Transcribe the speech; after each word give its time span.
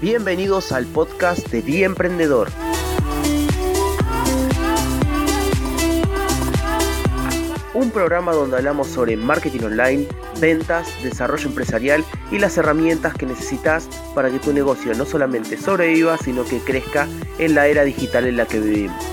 Bienvenidos 0.00 0.72
al 0.72 0.86
podcast 0.86 1.46
de 1.48 1.60
Día 1.60 1.84
Emprendedor. 1.84 2.48
Un 7.74 7.90
programa 7.90 8.32
donde 8.32 8.56
hablamos 8.56 8.86
sobre 8.86 9.18
marketing 9.18 9.64
online, 9.64 10.08
ventas, 10.40 10.88
desarrollo 11.02 11.48
empresarial 11.48 12.02
y 12.30 12.38
las 12.38 12.56
herramientas 12.56 13.12
que 13.12 13.26
necesitas 13.26 13.90
para 14.14 14.30
que 14.30 14.38
tu 14.38 14.54
negocio 14.54 14.94
no 14.94 15.04
solamente 15.04 15.58
sobreviva, 15.58 16.16
sino 16.16 16.46
que 16.46 16.60
crezca 16.60 17.06
en 17.38 17.54
la 17.54 17.66
era 17.66 17.84
digital 17.84 18.26
en 18.26 18.38
la 18.38 18.46
que 18.46 18.58
vivimos. 18.58 19.04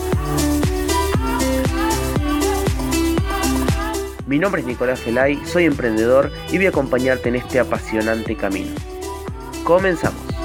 Mi 4.26 4.40
nombre 4.40 4.62
es 4.62 4.68
Nicolás 4.68 5.02
Felay, 5.02 5.46
soy 5.46 5.66
emprendedor 5.66 6.32
y 6.50 6.56
voy 6.56 6.68
a 6.68 6.70
acompañarte 6.70 7.28
en 7.28 7.36
este 7.36 7.60
apasionante 7.60 8.38
camino. 8.38 8.74
Comenzamos. 9.66 10.37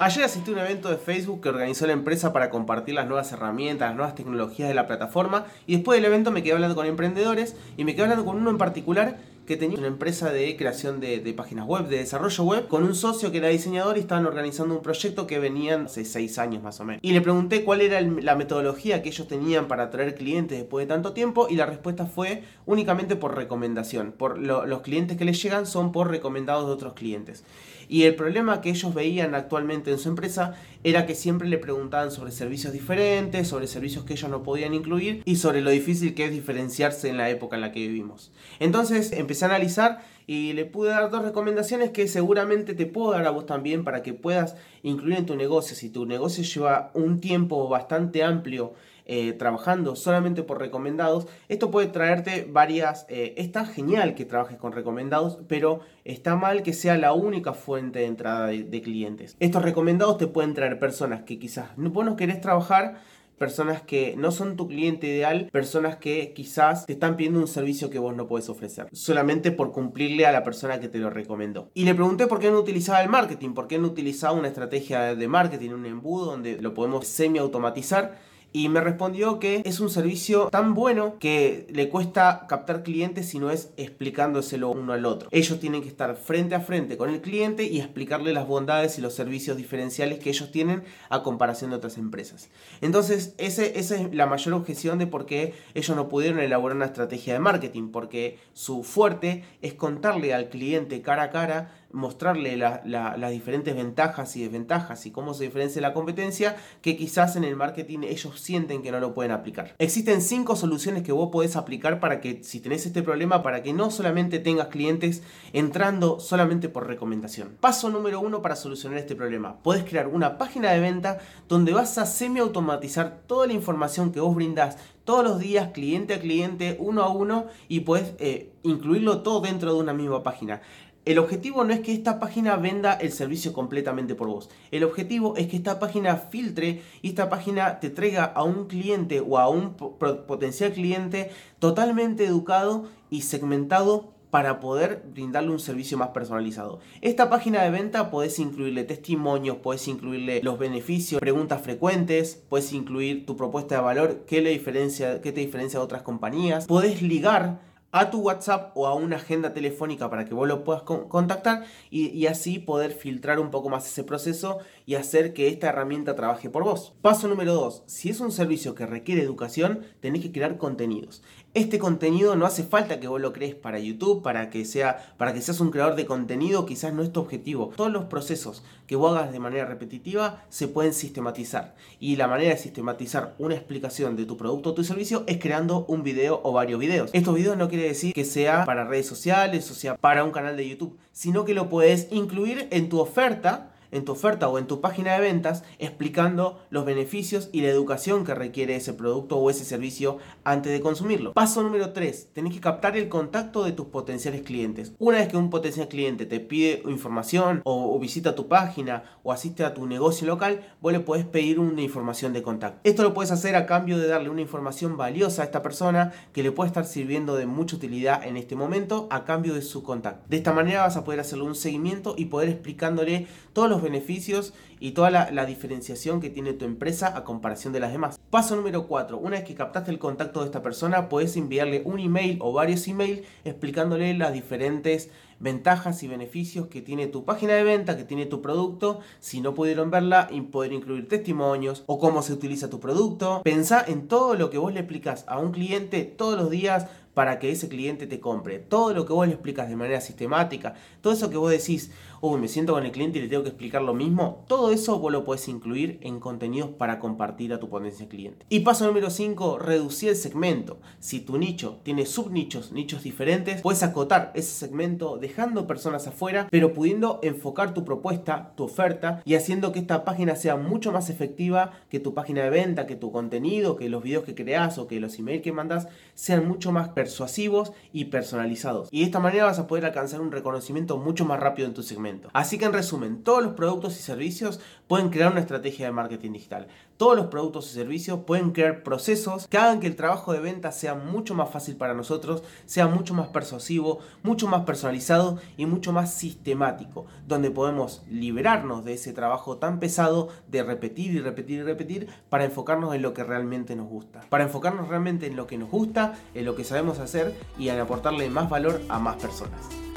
Ayer 0.00 0.24
asistí 0.24 0.50
a 0.50 0.54
un 0.54 0.60
evento 0.60 0.88
de 0.90 0.96
Facebook 0.96 1.42
que 1.42 1.48
organizó 1.48 1.86
la 1.86 1.92
empresa 1.92 2.32
para 2.32 2.50
compartir 2.50 2.94
las 2.94 3.06
nuevas 3.06 3.32
herramientas, 3.32 3.88
las 3.88 3.96
nuevas 3.96 4.14
tecnologías 4.14 4.68
de 4.68 4.74
la 4.74 4.86
plataforma 4.86 5.46
y 5.66 5.74
después 5.74 5.98
del 6.00 6.04
evento 6.04 6.30
me 6.30 6.42
quedé 6.42 6.52
hablando 6.52 6.76
con 6.76 6.86
emprendedores 6.86 7.56
y 7.76 7.84
me 7.84 7.94
quedé 7.94 8.04
hablando 8.04 8.24
con 8.24 8.36
uno 8.36 8.48
en 8.50 8.58
particular 8.58 9.18
que 9.48 9.56
tenía 9.56 9.78
una 9.78 9.86
empresa 9.86 10.30
de 10.30 10.54
creación 10.58 11.00
de, 11.00 11.34
páginas 11.34 11.66
web, 11.66 11.88
de 11.88 11.96
desarrollo 11.96 12.44
web, 12.44 12.68
con 12.68 12.84
un 12.84 12.94
socio 12.94 13.32
que 13.32 13.38
era 13.38 13.48
diseñador 13.48 13.96
y 13.96 14.00
estaban 14.00 14.26
organizando 14.26 14.74
un 14.74 14.82
proyecto 14.82 15.26
que 15.26 15.38
venían 15.38 15.86
hace 15.86 16.04
seis 16.04 16.38
años 16.38 16.62
más 16.62 16.78
o 16.80 16.84
menos. 16.84 17.00
Y 17.02 17.12
le 17.12 17.22
pregunté 17.22 17.64
cuál 17.64 17.80
era 17.80 17.98
la 18.02 18.36
metodología 18.36 19.02
que 19.02 19.08
ellos 19.08 19.26
tenían 19.26 19.66
para 19.66 19.84
atraer 19.84 20.14
clientes 20.16 20.58
después 20.58 20.86
de 20.86 20.92
tanto 20.92 21.14
tiempo 21.14 21.46
y 21.48 21.56
la 21.56 21.64
respuesta 21.64 22.04
fue 22.04 22.42
únicamente 22.66 23.16
por 23.16 23.36
recomendación. 23.36 24.12
Por 24.12 24.38
los 24.38 24.82
clientes 24.82 25.16
que 25.16 25.24
les 25.24 25.42
llegan 25.42 25.66
son 25.66 25.92
por 25.92 26.10
recomendados 26.10 26.66
de 26.66 26.72
otros 26.72 26.92
clientes. 26.92 27.42
Y 27.88 28.02
el 28.02 28.14
problema 28.14 28.60
que 28.60 28.68
ellos 28.68 28.94
veían 28.94 29.34
actualmente 29.34 29.90
en 29.90 29.98
su 29.98 30.10
empresa 30.10 30.54
era 30.84 31.06
que 31.06 31.14
siempre 31.14 31.48
le 31.48 31.58
preguntaban 31.58 32.10
sobre 32.10 32.32
servicios 32.32 32.72
diferentes, 32.72 33.48
sobre 33.48 33.66
servicios 33.66 34.04
que 34.04 34.12
ellos 34.12 34.30
no 34.30 34.42
podían 34.42 34.74
incluir 34.74 35.22
y 35.24 35.36
sobre 35.36 35.62
lo 35.62 35.70
difícil 35.70 36.14
que 36.14 36.26
es 36.26 36.30
diferenciarse 36.30 37.08
en 37.08 37.16
la 37.16 37.30
época 37.30 37.56
en 37.56 37.62
la 37.62 37.72
que 37.72 37.80
vivimos. 37.80 38.30
Entonces 38.60 39.12
empecé 39.12 39.37
a 39.44 39.46
analizar 39.46 40.00
y 40.26 40.52
le 40.52 40.66
pude 40.66 40.90
dar 40.90 41.10
dos 41.10 41.22
recomendaciones 41.22 41.90
que 41.90 42.06
seguramente 42.06 42.74
te 42.74 42.84
puedo 42.84 43.12
dar 43.12 43.26
a 43.26 43.30
vos 43.30 43.46
también 43.46 43.82
para 43.82 44.02
que 44.02 44.12
puedas 44.12 44.56
incluir 44.82 45.16
en 45.16 45.26
tu 45.26 45.36
negocio. 45.36 45.74
Si 45.74 45.88
tu 45.88 46.04
negocio 46.04 46.44
lleva 46.44 46.90
un 46.92 47.20
tiempo 47.20 47.66
bastante 47.68 48.22
amplio 48.22 48.74
eh, 49.06 49.32
trabajando 49.32 49.96
solamente 49.96 50.42
por 50.42 50.58
recomendados, 50.58 51.26
esto 51.48 51.70
puede 51.70 51.86
traerte 51.86 52.46
varias... 52.46 53.06
Eh, 53.08 53.32
está 53.38 53.64
genial 53.64 54.14
que 54.14 54.26
trabajes 54.26 54.58
con 54.58 54.72
recomendados, 54.72 55.38
pero 55.48 55.80
está 56.04 56.36
mal 56.36 56.62
que 56.62 56.74
sea 56.74 56.98
la 56.98 57.14
única 57.14 57.54
fuente 57.54 58.00
de 58.00 58.04
entrada 58.04 58.48
de, 58.48 58.82
clientes. 58.82 59.34
Estos 59.40 59.62
recomendados 59.62 60.18
te 60.18 60.26
pueden 60.26 60.52
traer 60.52 60.78
personas 60.78 61.22
que 61.22 61.38
quizás 61.38 61.70
vos 61.76 62.04
no 62.04 62.16
querés 62.16 62.42
trabajar, 62.42 63.00
personas 63.38 63.82
que 63.82 64.14
no 64.16 64.30
son 64.30 64.56
tu 64.56 64.68
cliente 64.68 65.06
ideal, 65.06 65.48
personas 65.52 65.96
que 65.96 66.32
quizás 66.34 66.86
te 66.86 66.92
están 66.92 67.16
pidiendo 67.16 67.40
un 67.40 67.48
servicio 67.48 67.90
que 67.90 67.98
vos 67.98 68.14
no 68.14 68.26
puedes 68.26 68.48
ofrecer, 68.48 68.88
solamente 68.92 69.52
por 69.52 69.72
cumplirle 69.72 70.26
a 70.26 70.32
la 70.32 70.44
persona 70.44 70.80
que 70.80 70.88
te 70.88 70.98
lo 70.98 71.10
recomendó. 71.10 71.70
Y 71.74 71.84
le 71.84 71.94
pregunté 71.94 72.26
por 72.26 72.40
qué 72.40 72.50
no 72.50 72.58
utilizaba 72.58 73.02
el 73.02 73.08
marketing, 73.08 73.54
por 73.54 73.68
qué 73.68 73.78
no 73.78 73.88
utilizaba 73.88 74.34
una 74.34 74.48
estrategia 74.48 75.14
de 75.14 75.28
marketing, 75.28 75.70
un 75.70 75.86
embudo 75.86 76.26
donde 76.26 76.60
lo 76.60 76.74
podemos 76.74 77.06
semi 77.06 77.38
automatizar 77.38 78.18
y 78.52 78.68
me 78.68 78.80
respondió 78.80 79.38
que 79.38 79.62
es 79.64 79.80
un 79.80 79.90
servicio 79.90 80.48
tan 80.50 80.74
bueno 80.74 81.16
que 81.18 81.66
le 81.70 81.88
cuesta 81.88 82.46
captar 82.48 82.82
clientes 82.82 83.28
si 83.28 83.38
no 83.38 83.50
es 83.50 83.70
explicándoselo 83.76 84.70
uno 84.70 84.92
al 84.92 85.04
otro. 85.04 85.28
Ellos 85.32 85.60
tienen 85.60 85.82
que 85.82 85.88
estar 85.88 86.16
frente 86.16 86.54
a 86.54 86.60
frente 86.60 86.96
con 86.96 87.10
el 87.10 87.20
cliente 87.20 87.64
y 87.64 87.78
explicarle 87.78 88.32
las 88.32 88.48
bondades 88.48 88.98
y 88.98 89.02
los 89.02 89.14
servicios 89.14 89.56
diferenciales 89.56 90.18
que 90.18 90.30
ellos 90.30 90.50
tienen 90.50 90.82
a 91.10 91.22
comparación 91.22 91.70
de 91.70 91.76
otras 91.76 91.98
empresas. 91.98 92.48
Entonces, 92.80 93.34
ese, 93.38 93.78
esa 93.78 93.96
es 93.96 94.14
la 94.14 94.26
mayor 94.26 94.54
objeción 94.54 94.98
de 94.98 95.06
por 95.06 95.26
qué 95.26 95.54
ellos 95.74 95.96
no 95.96 96.08
pudieron 96.08 96.40
elaborar 96.40 96.76
una 96.76 96.86
estrategia 96.86 97.34
de 97.34 97.40
marketing, 97.40 97.90
porque 97.90 98.38
su 98.54 98.82
fuerte 98.82 99.44
es 99.60 99.74
contarle 99.74 100.32
al 100.32 100.48
cliente 100.48 101.02
cara 101.02 101.24
a 101.24 101.30
cara 101.30 101.77
mostrarle 101.90 102.56
las 102.56 103.30
diferentes 103.30 103.74
ventajas 103.74 104.36
y 104.36 104.42
desventajas 104.42 105.06
y 105.06 105.10
cómo 105.10 105.34
se 105.34 105.44
diferencia 105.44 105.80
la 105.80 105.94
competencia 105.94 106.56
que 106.82 106.96
quizás 106.96 107.36
en 107.36 107.44
el 107.44 107.56
marketing 107.56 108.00
ellos 108.02 108.40
sienten 108.40 108.82
que 108.82 108.92
no 108.92 109.00
lo 109.00 109.14
pueden 109.14 109.32
aplicar. 109.32 109.74
Existen 109.78 110.20
cinco 110.20 110.56
soluciones 110.56 111.02
que 111.02 111.12
vos 111.12 111.30
podés 111.30 111.56
aplicar 111.56 112.00
para 112.00 112.20
que 112.20 112.42
si 112.44 112.60
tenés 112.60 112.86
este 112.86 113.02
problema, 113.02 113.42
para 113.42 113.62
que 113.62 113.72
no 113.72 113.90
solamente 113.90 114.38
tengas 114.38 114.68
clientes 114.68 115.22
entrando 115.52 116.20
solamente 116.20 116.68
por 116.68 116.86
recomendación. 116.86 117.56
Paso 117.60 117.88
número 117.90 118.20
uno 118.20 118.42
para 118.42 118.56
solucionar 118.56 118.98
este 118.98 119.16
problema. 119.16 119.58
Podés 119.62 119.84
crear 119.84 120.08
una 120.08 120.38
página 120.38 120.72
de 120.72 120.80
venta 120.80 121.18
donde 121.48 121.72
vas 121.72 121.98
a 121.98 122.06
semi-automatizar 122.06 123.22
toda 123.26 123.46
la 123.46 123.52
información 123.52 124.12
que 124.12 124.20
vos 124.20 124.34
brindás 124.34 124.76
todos 125.08 125.24
los 125.24 125.38
días, 125.38 125.70
cliente 125.72 126.12
a 126.12 126.20
cliente, 126.20 126.76
uno 126.78 127.02
a 127.02 127.08
uno, 127.08 127.46
y 127.66 127.80
puedes 127.80 128.12
eh, 128.18 128.52
incluirlo 128.62 129.22
todo 129.22 129.40
dentro 129.40 129.72
de 129.72 129.80
una 129.80 129.94
misma 129.94 130.22
página. 130.22 130.60
El 131.08 131.18
objetivo 131.18 131.64
no 131.64 131.72
es 131.72 131.80
que 131.80 131.94
esta 131.94 132.20
página 132.20 132.56
venda 132.56 132.92
el 132.92 133.12
servicio 133.12 133.54
completamente 133.54 134.14
por 134.14 134.28
vos. 134.28 134.50
El 134.70 134.84
objetivo 134.84 135.38
es 135.38 135.46
que 135.46 135.56
esta 135.56 135.78
página 135.78 136.16
filtre 136.16 136.82
y 137.00 137.08
esta 137.08 137.30
página 137.30 137.80
te 137.80 137.88
traiga 137.88 138.24
a 138.24 138.42
un 138.42 138.66
cliente 138.66 139.24
o 139.26 139.38
a 139.38 139.48
un 139.48 139.72
potencial 139.72 140.70
cliente 140.70 141.30
totalmente 141.60 142.26
educado 142.26 142.88
y 143.08 143.22
segmentado 143.22 144.12
para 144.30 144.60
poder 144.60 145.02
brindarle 145.14 145.48
un 145.48 145.60
servicio 145.60 145.96
más 145.96 146.08
personalizado. 146.08 146.80
Esta 147.00 147.30
página 147.30 147.62
de 147.62 147.70
venta 147.70 148.10
puedes 148.10 148.38
incluirle 148.38 148.84
testimonios, 148.84 149.56
puedes 149.62 149.88
incluirle 149.88 150.42
los 150.42 150.58
beneficios, 150.58 151.20
preguntas 151.20 151.62
frecuentes, 151.62 152.42
puedes 152.50 152.70
incluir 152.74 153.24
tu 153.24 153.34
propuesta 153.34 153.76
de 153.76 153.80
valor, 153.80 154.24
qué, 154.26 154.42
le 154.42 154.50
diferencia, 154.50 155.22
qué 155.22 155.32
te 155.32 155.40
diferencia 155.40 155.78
de 155.78 155.84
otras 155.86 156.02
compañías, 156.02 156.66
puedes 156.66 157.00
ligar 157.00 157.66
a 157.90 158.10
tu 158.10 158.20
WhatsApp 158.20 158.76
o 158.76 158.86
a 158.86 158.94
una 158.94 159.16
agenda 159.16 159.54
telefónica 159.54 160.10
para 160.10 160.24
que 160.24 160.34
vos 160.34 160.46
lo 160.46 160.64
puedas 160.64 160.82
contactar 160.82 161.64
y, 161.90 162.26
así 162.26 162.58
poder 162.58 162.92
filtrar 162.92 163.40
un 163.40 163.50
poco 163.50 163.70
más 163.70 163.86
ese 163.86 164.04
proceso 164.04 164.58
y 164.84 164.96
hacer 164.96 165.32
que 165.32 165.48
esta 165.48 165.68
herramienta 165.68 166.14
trabaje 166.14 166.50
por 166.50 166.64
vos. 166.64 166.94
Paso 167.00 167.28
número 167.28 167.54
2. 167.54 167.84
Si 167.86 168.10
es 168.10 168.20
un 168.20 168.32
servicio 168.32 168.74
que 168.74 168.86
requiere 168.86 169.22
educación, 169.22 169.86
tenés 170.00 170.22
que 170.22 170.32
crear 170.32 170.58
contenidos. 170.58 171.22
Este 171.54 171.78
contenido 171.78 172.36
no 172.36 172.44
hace 172.44 172.62
falta 172.62 173.00
que 173.00 173.08
vos 173.08 173.20
lo 173.20 173.32
crees 173.32 173.54
para 173.54 173.78
YouTube, 173.78 174.22
para 174.22 174.50
que, 174.50 174.66
sea, 174.66 175.14
para 175.16 175.32
que 175.32 175.40
seas 175.40 175.60
un 175.60 175.70
creador 175.70 175.96
de 175.96 176.04
contenido, 176.04 176.66
quizás 176.66 176.92
no 176.92 177.02
es 177.02 177.10
tu 177.10 177.20
objetivo. 177.20 177.72
Todos 177.74 177.90
los 177.90 178.04
procesos 178.04 178.62
que 178.86 178.96
vos 178.96 179.16
hagas 179.16 179.32
de 179.32 179.38
manera 179.38 179.64
repetitiva 179.64 180.44
se 180.50 180.68
pueden 180.68 180.92
sistematizar. 180.92 181.74
Y 181.98 182.16
la 182.16 182.28
manera 182.28 182.50
de 182.50 182.58
sistematizar 182.60 183.34
una 183.38 183.54
explicación 183.54 184.14
de 184.14 184.26
tu 184.26 184.36
producto 184.36 184.70
o 184.70 184.74
tu 184.74 184.84
servicio 184.84 185.24
es 185.26 185.38
creando 185.38 185.86
un 185.88 186.02
video 186.02 186.38
o 186.44 186.52
varios 186.52 186.78
videos. 186.78 187.10
Estos 187.14 187.34
videos 187.34 187.56
no 187.56 187.70
quiere 187.70 187.84
decir 187.84 188.12
que 188.12 188.26
sea 188.26 188.66
para 188.66 188.84
redes 188.84 189.06
sociales 189.06 189.70
o 189.70 189.74
sea 189.74 189.96
para 189.96 190.24
un 190.24 190.32
canal 190.32 190.56
de 190.56 190.68
YouTube, 190.68 190.98
sino 191.12 191.46
que 191.46 191.54
lo 191.54 191.70
puedes 191.70 192.08
incluir 192.10 192.68
en 192.70 192.90
tu 192.90 193.00
oferta 193.00 193.72
en 193.90 194.04
tu 194.04 194.12
oferta 194.12 194.48
o 194.48 194.58
en 194.58 194.66
tu 194.66 194.80
página 194.80 195.14
de 195.14 195.20
ventas 195.20 195.64
explicando 195.78 196.58
los 196.70 196.84
beneficios 196.84 197.48
y 197.52 197.62
la 197.62 197.68
educación 197.68 198.24
que 198.24 198.34
requiere 198.34 198.76
ese 198.76 198.92
producto 198.92 199.36
o 199.36 199.50
ese 199.50 199.64
servicio 199.64 200.18
antes 200.44 200.72
de 200.72 200.80
consumirlo. 200.80 201.32
Paso 201.32 201.62
número 201.62 201.92
3. 201.92 202.30
Tenés 202.32 202.54
que 202.54 202.60
captar 202.60 202.96
el 202.96 203.08
contacto 203.08 203.64
de 203.64 203.72
tus 203.72 203.86
potenciales 203.86 204.42
clientes. 204.42 204.92
Una 204.98 205.18
vez 205.18 205.28
que 205.28 205.36
un 205.36 205.50
potencial 205.50 205.88
cliente 205.88 206.26
te 206.26 206.40
pide 206.40 206.82
información 206.86 207.62
o, 207.64 207.98
visita 207.98 208.34
tu 208.34 208.48
página 208.48 209.04
o 209.22 209.32
asiste 209.32 209.64
a 209.64 209.74
tu 209.74 209.86
negocio 209.86 210.26
local, 210.26 210.74
vos 210.80 210.92
le 210.92 211.00
podés 211.00 211.24
pedir 211.24 211.58
una 211.58 211.82
información 211.82 212.32
de 212.32 212.42
contacto. 212.42 212.80
Esto 212.84 213.02
lo 213.02 213.14
puedes 213.14 213.32
hacer 213.32 213.56
a 213.56 213.66
cambio 213.66 213.98
de 213.98 214.06
darle 214.06 214.30
una 214.30 214.40
información 214.40 214.96
valiosa 214.96 215.42
a 215.42 215.44
esta 215.44 215.62
persona 215.62 216.12
que 216.32 216.42
le 216.42 216.52
puede 216.52 216.68
estar 216.68 216.84
sirviendo 216.84 217.36
de 217.36 217.46
mucha 217.46 217.76
utilidad 217.76 218.24
en 218.24 218.36
este 218.36 218.56
momento 218.56 219.08
a 219.10 219.24
cambio 219.24 219.54
de 219.54 219.62
su 219.62 219.82
contacto. 219.82 220.24
De 220.28 220.36
esta 220.36 220.52
manera 220.52 220.82
vas 220.82 220.96
a 220.96 221.04
poder 221.04 221.20
hacerle 221.20 221.44
un 221.44 221.54
seguimiento 221.54 222.14
y 222.16 222.26
poder 222.26 222.48
explicándole 222.48 223.26
todos 223.52 223.68
los 223.68 223.77
beneficios 223.82 224.54
y 224.80 224.92
toda 224.92 225.10
la, 225.10 225.46
diferenciación 225.46 226.20
que 226.20 226.30
tiene 226.30 226.52
tu 226.52 226.64
empresa 226.64 227.16
a 227.16 227.24
comparación 227.24 227.72
de 227.72 227.80
las 227.80 227.92
demás. 227.92 228.20
Paso 228.30 228.54
número 228.56 228.86
4. 228.86 229.18
Una 229.18 229.36
vez 229.36 229.44
que 229.44 229.54
captaste 229.54 229.90
el 229.90 229.98
contacto 229.98 230.40
de 230.40 230.46
esta 230.46 230.62
persona, 230.62 231.08
puedes 231.08 231.36
enviarle 231.36 231.82
un 231.84 231.98
email 231.98 232.38
o 232.40 232.52
varios 232.52 232.86
emails 232.86 233.22
explicándole 233.44 234.14
las 234.14 234.32
diferentes 234.32 235.10
ventajas 235.40 236.02
y 236.02 236.08
beneficios 236.08 236.66
que 236.68 236.82
tiene 236.82 237.06
tu 237.06 237.24
página 237.24 237.54
de 237.54 237.64
venta, 237.64 237.96
que 237.96 238.04
tiene 238.04 238.26
tu 238.26 238.42
producto. 238.42 239.00
Si 239.20 239.40
no 239.40 239.54
pudieron 239.54 239.90
verla, 239.90 240.28
poder 240.50 240.72
incluir 240.72 241.08
testimonios 241.08 241.84
o 241.86 241.98
cómo 241.98 242.22
se 242.22 242.32
utiliza 242.32 242.70
tu 242.70 242.80
producto. 242.80 243.42
Pensá 243.44 243.84
en 243.86 244.08
todo 244.08 244.34
lo 244.34 244.50
que 244.50 244.58
vos 244.58 244.72
le 244.72 244.80
explicas 244.80 245.24
a 245.28 245.38
un 245.38 245.52
cliente 245.52 246.04
todos 246.04 246.36
los 246.36 246.50
días 246.50 246.86
para 247.18 247.40
que 247.40 247.50
ese 247.50 247.68
cliente 247.68 248.06
te 248.06 248.20
compre. 248.20 248.60
Todo 248.60 248.94
lo 248.94 249.04
que 249.04 249.12
vos 249.12 249.26
le 249.26 249.32
explicas 249.32 249.68
de 249.68 249.74
manera 249.74 250.00
sistemática, 250.00 250.74
todo 251.00 251.12
eso 251.12 251.30
que 251.30 251.36
vos 251.36 251.50
decís, 251.50 251.90
uy, 252.20 252.38
me 252.38 252.46
siento 252.46 252.74
con 252.74 252.84
el 252.84 252.92
cliente 252.92 253.18
y 253.18 253.22
le 253.22 253.26
tengo 253.26 253.42
que 253.42 253.48
explicar 253.48 253.82
lo 253.82 253.92
mismo, 253.92 254.44
todo 254.46 254.70
eso 254.70 255.00
vos 255.00 255.10
lo 255.10 255.24
podés 255.24 255.48
incluir 255.48 255.98
en 256.02 256.20
contenidos 256.20 256.70
para 256.70 257.00
compartir 257.00 257.52
a 257.52 257.58
tu 257.58 257.68
potencial 257.68 258.08
cliente. 258.08 258.46
Y 258.48 258.60
paso 258.60 258.86
número 258.86 259.10
5, 259.10 259.58
reducir 259.58 260.10
el 260.10 260.14
segmento. 260.14 260.78
Si 261.00 261.18
tu 261.18 261.38
nicho 261.38 261.80
tiene 261.82 262.06
subnichos, 262.06 262.70
nichos 262.70 263.02
diferentes, 263.02 263.62
puedes 263.62 263.82
acotar 263.82 264.30
ese 264.36 264.52
segmento 264.52 265.18
dejando 265.28 265.66
personas 265.66 266.06
afuera, 266.06 266.48
pero 266.50 266.72
pudiendo 266.72 267.20
enfocar 267.22 267.74
tu 267.74 267.84
propuesta, 267.84 268.52
tu 268.56 268.64
oferta 268.64 269.22
y 269.26 269.34
haciendo 269.34 269.72
que 269.72 269.78
esta 269.78 270.04
página 270.04 270.36
sea 270.36 270.56
mucho 270.56 270.90
más 270.90 271.10
efectiva 271.10 271.72
que 271.90 272.00
tu 272.00 272.14
página 272.14 272.42
de 272.42 272.50
venta, 272.50 272.86
que 272.86 272.96
tu 272.96 273.12
contenido, 273.12 273.76
que 273.76 273.90
los 273.90 274.02
videos 274.02 274.24
que 274.24 274.34
creas 274.34 274.78
o 274.78 274.86
que 274.86 275.00
los 275.00 275.18
emails 275.18 275.42
que 275.42 275.52
mandas 275.52 275.86
sean 276.14 276.48
mucho 276.48 276.72
más 276.72 276.88
persuasivos 276.88 277.72
y 277.92 278.06
personalizados. 278.06 278.88
Y 278.90 279.00
de 279.00 279.04
esta 279.04 279.20
manera 279.20 279.44
vas 279.44 279.58
a 279.58 279.66
poder 279.66 279.84
alcanzar 279.84 280.20
un 280.22 280.32
reconocimiento 280.32 280.96
mucho 280.96 281.26
más 281.26 281.40
rápido 281.40 281.68
en 281.68 281.74
tu 281.74 281.82
segmento. 281.82 282.30
Así 282.32 282.56
que 282.56 282.64
en 282.64 282.72
resumen, 282.72 283.22
todos 283.22 283.42
los 283.42 283.52
productos 283.52 283.98
y 283.98 284.02
servicios 284.02 284.60
pueden 284.86 285.10
crear 285.10 285.30
una 285.30 285.40
estrategia 285.40 285.86
de 285.86 285.92
marketing 285.92 286.32
digital. 286.32 286.68
Todos 286.96 287.16
los 287.16 287.26
productos 287.26 287.70
y 287.70 287.74
servicios 287.74 288.20
pueden 288.26 288.50
crear 288.50 288.82
procesos 288.82 289.46
que 289.46 289.58
hagan 289.58 289.78
que 289.78 289.86
el 289.86 289.94
trabajo 289.94 290.32
de 290.32 290.40
venta 290.40 290.72
sea 290.72 290.94
mucho 290.94 291.34
más 291.34 291.50
fácil 291.50 291.76
para 291.76 291.94
nosotros, 291.94 292.42
sea 292.64 292.88
mucho 292.88 293.14
más 293.14 293.28
persuasivo, 293.28 294.00
mucho 294.22 294.48
más 294.48 294.64
personalizado 294.64 295.17
y 295.56 295.66
mucho 295.66 295.92
más 295.92 296.12
sistemático, 296.14 297.06
donde 297.26 297.50
podemos 297.50 298.02
liberarnos 298.08 298.84
de 298.84 298.94
ese 298.94 299.12
trabajo 299.12 299.58
tan 299.58 299.78
pesado 299.78 300.28
de 300.48 300.62
repetir 300.62 301.12
y 301.12 301.20
repetir 301.20 301.60
y 301.60 301.62
repetir 301.62 302.08
para 302.28 302.44
enfocarnos 302.44 302.94
en 302.94 303.02
lo 303.02 303.14
que 303.14 303.24
realmente 303.24 303.76
nos 303.76 303.88
gusta. 303.88 304.20
Para 304.28 304.44
enfocarnos 304.44 304.88
realmente 304.88 305.26
en 305.26 305.36
lo 305.36 305.46
que 305.46 305.58
nos 305.58 305.70
gusta, 305.70 306.14
en 306.34 306.44
lo 306.44 306.54
que 306.54 306.64
sabemos 306.64 306.98
hacer 306.98 307.34
y 307.58 307.68
en 307.68 307.80
aportarle 307.80 308.28
más 308.30 308.48
valor 308.48 308.80
a 308.88 308.98
más 308.98 309.16
personas. 309.16 309.87